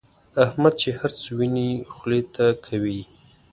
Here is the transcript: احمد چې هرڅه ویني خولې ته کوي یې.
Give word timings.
احمد 0.45 0.73
چې 0.81 0.89
هرڅه 0.99 1.29
ویني 1.37 1.69
خولې 1.93 2.21
ته 2.35 2.45
کوي 2.65 2.93
یې. 2.99 3.03